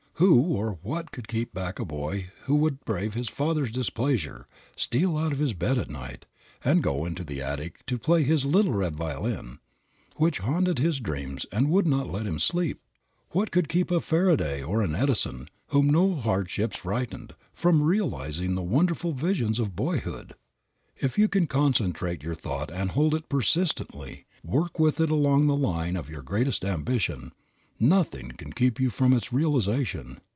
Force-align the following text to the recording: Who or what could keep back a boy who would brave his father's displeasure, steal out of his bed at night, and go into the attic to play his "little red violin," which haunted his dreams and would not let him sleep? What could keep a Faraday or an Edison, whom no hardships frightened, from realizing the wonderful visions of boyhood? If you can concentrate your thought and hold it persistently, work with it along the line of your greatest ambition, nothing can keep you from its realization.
Who 0.15 0.39
or 0.55 0.77
what 0.83 1.11
could 1.11 1.27
keep 1.27 1.51
back 1.51 1.79
a 1.79 1.83
boy 1.83 2.27
who 2.43 2.53
would 2.57 2.85
brave 2.85 3.15
his 3.15 3.27
father's 3.27 3.71
displeasure, 3.71 4.45
steal 4.75 5.17
out 5.17 5.31
of 5.31 5.39
his 5.39 5.55
bed 5.55 5.79
at 5.79 5.89
night, 5.89 6.27
and 6.63 6.83
go 6.83 7.05
into 7.07 7.23
the 7.23 7.41
attic 7.41 7.83
to 7.87 7.97
play 7.97 8.21
his 8.21 8.45
"little 8.45 8.73
red 8.73 8.95
violin," 8.95 9.57
which 10.17 10.37
haunted 10.37 10.77
his 10.77 10.99
dreams 10.99 11.47
and 11.51 11.71
would 11.71 11.87
not 11.87 12.05
let 12.11 12.27
him 12.27 12.37
sleep? 12.37 12.81
What 13.31 13.49
could 13.49 13.67
keep 13.67 13.89
a 13.89 13.99
Faraday 13.99 14.61
or 14.61 14.83
an 14.83 14.93
Edison, 14.93 15.49
whom 15.69 15.89
no 15.89 16.13
hardships 16.13 16.77
frightened, 16.77 17.33
from 17.51 17.81
realizing 17.81 18.53
the 18.53 18.61
wonderful 18.61 19.13
visions 19.13 19.57
of 19.59 19.75
boyhood? 19.75 20.35
If 20.97 21.17
you 21.17 21.27
can 21.27 21.47
concentrate 21.47 22.21
your 22.21 22.35
thought 22.35 22.69
and 22.69 22.91
hold 22.91 23.15
it 23.15 23.27
persistently, 23.27 24.25
work 24.43 24.77
with 24.77 24.99
it 24.99 25.09
along 25.09 25.47
the 25.47 25.55
line 25.57 25.97
of 25.97 26.11
your 26.11 26.21
greatest 26.21 26.63
ambition, 26.63 27.31
nothing 27.83 28.29
can 28.29 28.53
keep 28.53 28.79
you 28.79 28.91
from 28.91 29.11
its 29.11 29.33
realization. 29.33 30.15